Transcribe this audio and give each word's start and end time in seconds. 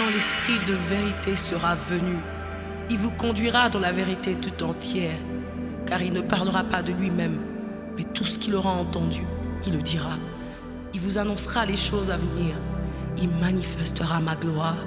quand 0.00 0.08
l'Esprit 0.08 0.58
de 0.66 0.72
vérité 0.72 1.36
sera 1.36 1.74
venu, 1.74 2.16
il 2.88 2.96
vous 2.96 3.10
conduira 3.10 3.68
dans 3.68 3.80
la 3.80 3.92
vérité 3.92 4.34
tout 4.34 4.64
entière, 4.64 5.18
car 5.86 6.00
il 6.00 6.14
ne 6.14 6.22
parlera 6.22 6.64
pas 6.64 6.82
de 6.82 6.90
lui-même, 6.90 7.38
mais 7.98 8.04
tout 8.04 8.24
ce 8.24 8.38
qu'il 8.38 8.54
aura 8.54 8.70
entendu, 8.70 9.20
il 9.66 9.74
le 9.74 9.82
dira. 9.82 10.16
Il 10.94 11.00
vous 11.00 11.18
annoncera 11.18 11.66
les 11.66 11.76
choses 11.76 12.10
à 12.10 12.16
venir. 12.16 12.54
Il 13.20 13.28
manifestera 13.28 14.20
ma 14.20 14.36
gloire, 14.36 14.86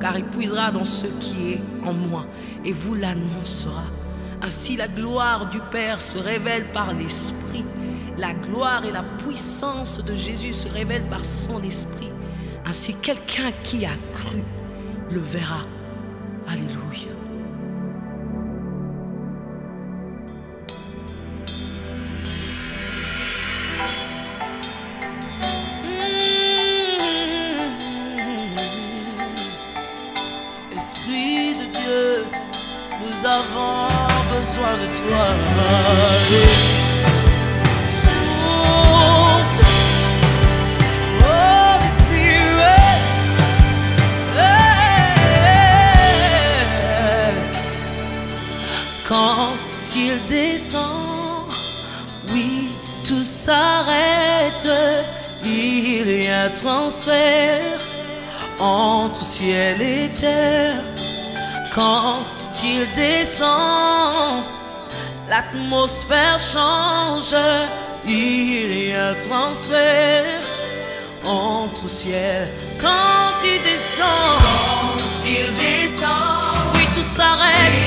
car 0.00 0.16
il 0.16 0.24
puisera 0.26 0.70
dans 0.70 0.84
ce 0.84 1.06
qui 1.06 1.54
est 1.54 1.62
en 1.84 1.92
moi 1.92 2.24
et 2.64 2.72
vous 2.72 2.94
l'annoncera. 2.94 3.82
Ainsi 4.42 4.76
la 4.76 4.86
gloire 4.86 5.48
du 5.48 5.58
Père 5.72 6.00
se 6.00 6.18
révèle 6.18 6.66
par 6.72 6.94
l'Esprit. 6.94 7.64
La 8.16 8.32
gloire 8.32 8.84
et 8.84 8.92
la 8.92 9.02
puissance 9.02 9.98
de 10.04 10.14
Jésus 10.14 10.52
se 10.52 10.68
révèlent 10.68 11.08
par 11.10 11.24
son 11.24 11.60
Esprit. 11.64 12.10
Ainsi 12.64 12.94
quelqu'un 12.94 13.50
qui 13.64 13.84
a 13.84 13.96
cru 14.12 14.44
le 15.12 15.20
verra. 15.20 15.60
Alléluia. 16.48 17.12
Mmh. 25.84 25.92
Esprit 30.76 31.54
de 31.54 31.66
Dieu, 31.72 32.24
nous 33.00 33.26
avons 33.26 33.88
besoin 34.34 34.74
de 34.78 34.86
toi. 34.96 35.26
il 50.12 50.26
descend, 50.26 51.50
oui, 52.30 52.68
tout 53.06 53.22
s'arrête. 53.22 54.68
Il 55.44 56.24
y 56.24 56.28
a 56.28 56.48
transfert 56.50 57.80
entre 58.58 59.22
ciel 59.22 59.80
et 59.80 60.08
terre. 60.08 60.82
Quand 61.74 62.18
il 62.62 62.86
descend, 62.94 64.44
l'atmosphère 65.28 66.38
change. 66.38 67.34
Il 68.06 68.88
y 68.88 68.92
a 68.92 69.14
transfert 69.14 70.42
entre 71.24 71.88
ciel. 71.88 72.48
Quand 72.80 73.32
il 73.44 73.60
descend, 73.62 74.08
quand 74.42 75.26
il 75.26 75.52
descend, 75.54 76.74
oui, 76.74 76.82
tout 76.94 77.02
s'arrête. 77.02 77.81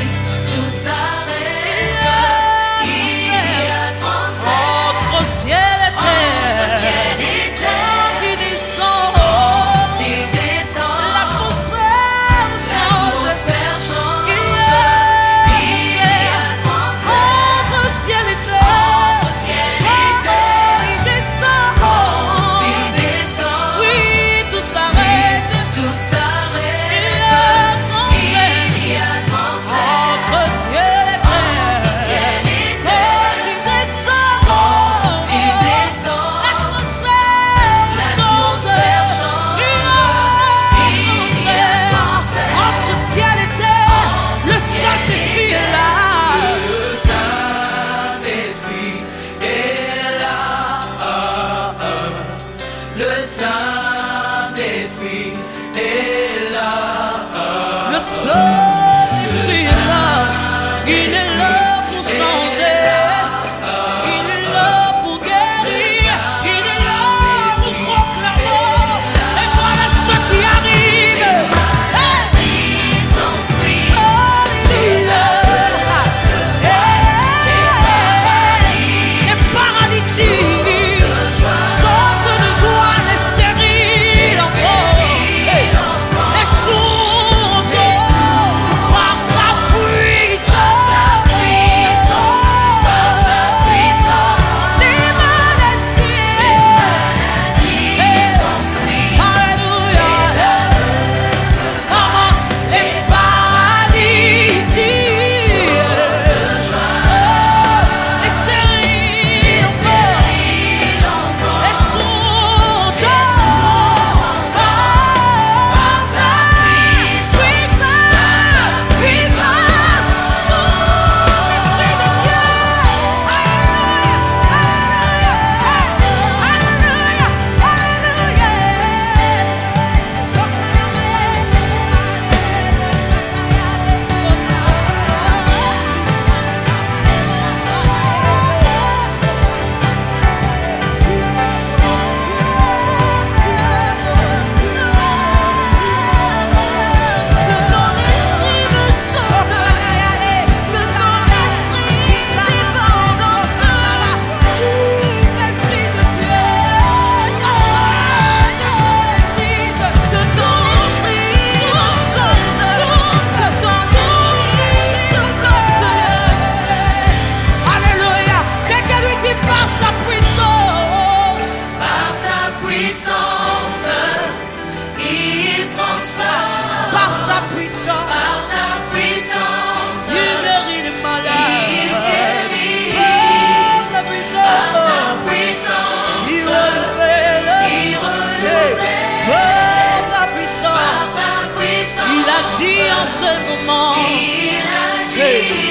Rassemblement, 193.06 193.98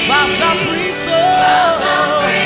passa 0.07 0.55
prison. 0.69 2.44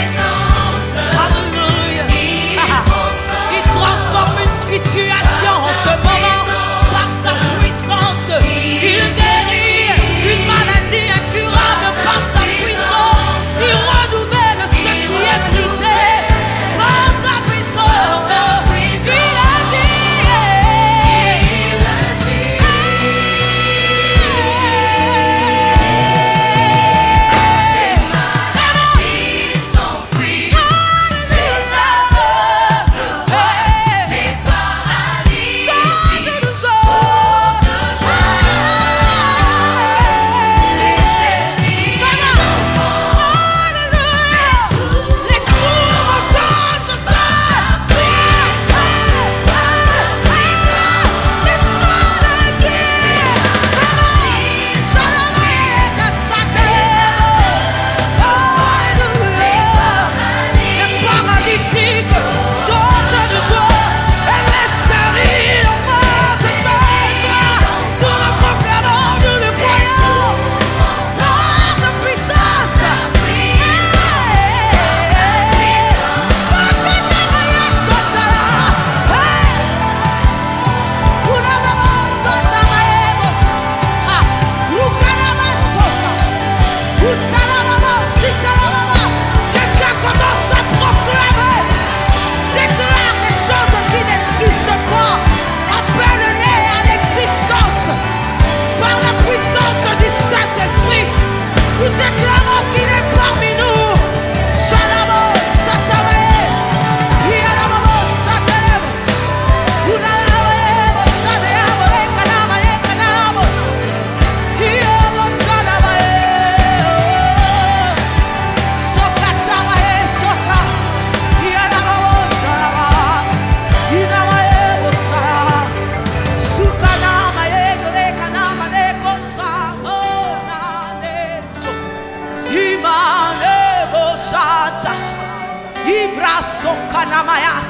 Sokanamayas. 136.61 137.69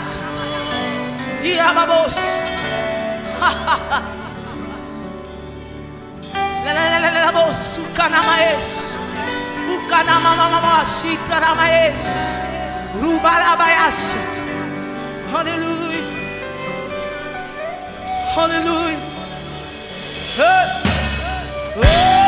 Yababos. 1.43 2.15
Ha 3.39 3.49
ha 3.65 3.75
ha. 3.89 3.99
Sukanamaes. 7.53 8.67
Ukanamamamashitaramaes. 9.75 12.01
Rubarabayas. 13.01 13.99
Hallelujah. 15.31 16.05
Hallelujah. 18.35 18.99
Hey. 20.37 20.67
Hey. 21.81 22.18